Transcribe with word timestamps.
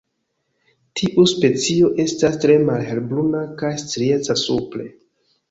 Tiu 1.01 1.25
specio 1.31 1.91
estas 2.05 2.39
tre 2.47 2.57
malhelbruna 2.71 3.43
kaj 3.61 3.71
strieca 3.85 4.39
supre. 4.47 4.91